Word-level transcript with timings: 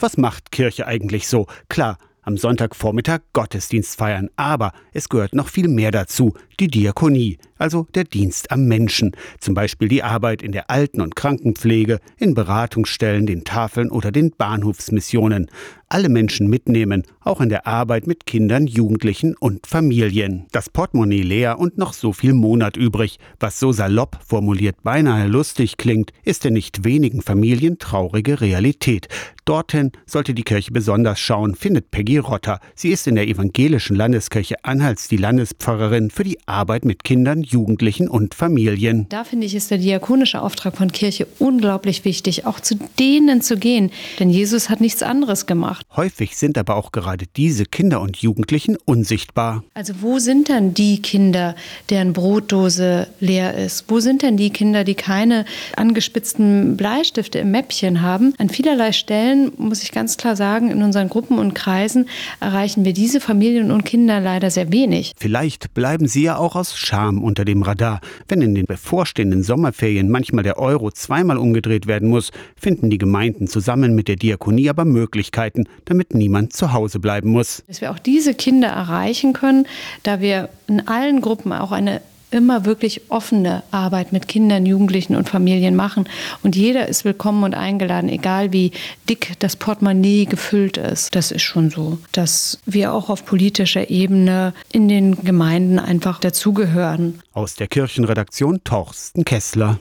Was 0.00 0.16
macht 0.16 0.50
Kirche 0.50 0.86
eigentlich 0.86 1.28
so? 1.28 1.46
Klar, 1.68 1.98
am 2.22 2.38
Sonntagvormittag 2.38 3.20
Gottesdienst 3.34 3.98
feiern. 3.98 4.30
Aber 4.34 4.72
es 4.94 5.10
gehört 5.10 5.34
noch 5.34 5.48
viel 5.48 5.68
mehr 5.68 5.90
dazu, 5.90 6.32
die 6.58 6.68
Diakonie, 6.68 7.36
also 7.60 7.86
der 7.94 8.04
Dienst 8.04 8.50
am 8.50 8.66
Menschen. 8.66 9.12
Zum 9.40 9.54
Beispiel 9.54 9.88
die 9.88 10.02
Arbeit 10.02 10.42
in 10.42 10.52
der 10.52 10.70
Alten- 10.70 11.00
und 11.00 11.16
Krankenpflege, 11.16 12.00
in 12.16 12.34
Beratungsstellen, 12.34 13.26
den 13.26 13.44
Tafeln 13.44 13.90
oder 13.90 14.12
den 14.12 14.30
Bahnhofsmissionen. 14.30 15.50
Alle 15.92 16.08
Menschen 16.08 16.48
mitnehmen, 16.48 17.02
auch 17.20 17.40
in 17.40 17.48
der 17.48 17.66
Arbeit 17.66 18.06
mit 18.06 18.24
Kindern, 18.24 18.68
Jugendlichen 18.68 19.34
und 19.36 19.66
Familien. 19.66 20.46
Das 20.52 20.70
Portemonnaie 20.70 21.22
leer 21.22 21.58
und 21.58 21.78
noch 21.78 21.94
so 21.94 22.12
viel 22.12 22.32
Monat 22.32 22.76
übrig. 22.76 23.18
Was 23.40 23.58
so 23.58 23.72
salopp 23.72 24.20
formuliert 24.24 24.76
beinahe 24.84 25.26
lustig 25.26 25.78
klingt, 25.78 26.12
ist 26.22 26.44
in 26.46 26.54
nicht 26.54 26.84
wenigen 26.84 27.22
Familien 27.22 27.78
traurige 27.78 28.40
Realität. 28.40 29.08
Dorthin 29.44 29.90
sollte 30.06 30.32
die 30.32 30.44
Kirche 30.44 30.70
besonders 30.70 31.18
schauen, 31.18 31.56
findet 31.56 31.90
Peggy 31.90 32.18
Rotter. 32.18 32.60
Sie 32.76 32.90
ist 32.90 33.08
in 33.08 33.16
der 33.16 33.26
evangelischen 33.26 33.96
Landeskirche 33.96 34.62
Anhalts 34.62 35.08
die 35.08 35.16
Landespfarrerin 35.16 36.10
für 36.10 36.22
die 36.22 36.38
Arbeit 36.46 36.84
mit 36.84 37.02
Kindern, 37.02 37.42
Jugendlichen 37.50 38.08
und 38.08 38.34
Familien. 38.34 39.06
Da 39.08 39.24
finde 39.24 39.46
ich, 39.46 39.54
ist 39.54 39.70
der 39.70 39.78
diakonische 39.78 40.40
Auftrag 40.40 40.76
von 40.76 40.92
Kirche 40.92 41.26
unglaublich 41.38 42.04
wichtig, 42.04 42.46
auch 42.46 42.60
zu 42.60 42.76
denen 42.98 43.42
zu 43.42 43.56
gehen. 43.56 43.90
Denn 44.18 44.30
Jesus 44.30 44.70
hat 44.70 44.80
nichts 44.80 45.02
anderes 45.02 45.46
gemacht. 45.46 45.86
Häufig 45.96 46.36
sind 46.36 46.56
aber 46.56 46.76
auch 46.76 46.92
gerade 46.92 47.26
diese 47.36 47.64
Kinder 47.64 48.00
und 48.00 48.18
Jugendlichen 48.18 48.76
unsichtbar. 48.84 49.64
Also 49.74 49.94
wo 50.00 50.18
sind 50.18 50.48
denn 50.48 50.74
die 50.74 51.02
Kinder, 51.02 51.54
deren 51.88 52.12
Brotdose 52.12 53.08
leer 53.20 53.54
ist? 53.54 53.84
Wo 53.88 54.00
sind 54.00 54.22
denn 54.22 54.36
die 54.36 54.50
Kinder, 54.50 54.84
die 54.84 54.94
keine 54.94 55.44
angespitzten 55.76 56.76
Bleistifte 56.76 57.40
im 57.40 57.50
Mäppchen 57.50 58.02
haben? 58.02 58.34
An 58.38 58.48
vielerlei 58.48 58.92
Stellen, 58.92 59.52
muss 59.56 59.82
ich 59.82 59.92
ganz 59.92 60.16
klar 60.16 60.36
sagen, 60.36 60.70
in 60.70 60.82
unseren 60.82 61.08
Gruppen 61.08 61.38
und 61.38 61.54
Kreisen 61.54 62.08
erreichen 62.40 62.84
wir 62.84 62.92
diese 62.92 63.20
Familien 63.20 63.70
und 63.70 63.84
Kinder 63.84 64.20
leider 64.20 64.50
sehr 64.50 64.72
wenig. 64.72 65.12
Vielleicht 65.16 65.74
bleiben 65.74 66.06
sie 66.06 66.22
ja 66.22 66.36
auch 66.36 66.56
aus 66.56 66.76
Scham 66.76 67.22
unter 67.40 67.44
dem 67.46 67.62
Radar. 67.62 68.00
Wenn 68.28 68.42
in 68.42 68.54
den 68.54 68.66
bevorstehenden 68.66 69.42
Sommerferien 69.42 70.10
manchmal 70.10 70.44
der 70.44 70.58
Euro 70.58 70.90
zweimal 70.90 71.38
umgedreht 71.38 71.86
werden 71.86 72.08
muss, 72.08 72.32
finden 72.54 72.90
die 72.90 72.98
Gemeinden 72.98 73.46
zusammen 73.46 73.94
mit 73.94 74.08
der 74.08 74.16
Diakonie 74.16 74.68
aber 74.68 74.84
Möglichkeiten, 74.84 75.64
damit 75.86 76.12
niemand 76.14 76.52
zu 76.52 76.74
Hause 76.74 76.98
bleiben 76.98 77.30
muss. 77.30 77.64
Dass 77.66 77.80
wir 77.80 77.92
auch 77.92 77.98
diese 77.98 78.34
Kinder 78.34 78.68
erreichen 78.68 79.32
können, 79.32 79.66
da 80.02 80.20
wir 80.20 80.50
in 80.68 80.86
allen 80.86 81.22
Gruppen 81.22 81.52
auch 81.54 81.72
eine 81.72 82.02
immer 82.30 82.64
wirklich 82.64 83.10
offene 83.10 83.62
Arbeit 83.70 84.12
mit 84.12 84.28
Kindern, 84.28 84.66
Jugendlichen 84.66 85.16
und 85.16 85.28
Familien 85.28 85.74
machen. 85.74 86.08
Und 86.42 86.56
jeder 86.56 86.86
ist 86.86 87.04
willkommen 87.04 87.42
und 87.42 87.54
eingeladen, 87.54 88.08
egal 88.08 88.52
wie 88.52 88.70
dick 89.08 89.32
das 89.40 89.56
Portemonnaie 89.56 90.26
gefüllt 90.26 90.76
ist. 90.76 91.14
Das 91.14 91.32
ist 91.32 91.42
schon 91.42 91.70
so, 91.70 91.98
dass 92.12 92.58
wir 92.66 92.92
auch 92.92 93.10
auf 93.10 93.24
politischer 93.24 93.90
Ebene 93.90 94.54
in 94.72 94.88
den 94.88 95.24
Gemeinden 95.24 95.78
einfach 95.78 96.20
dazugehören. 96.20 97.20
Aus 97.32 97.54
der 97.56 97.66
Kirchenredaktion 97.66 98.62
Torsten 98.62 99.24
Kessler. 99.24 99.80